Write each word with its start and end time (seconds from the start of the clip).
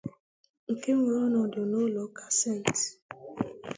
nke 0.73 0.91
weere 0.99 1.19
ọnọdụ 1.27 1.61
n'ụlọ 1.69 2.01
ụka 2.07 2.25
St 2.39 2.65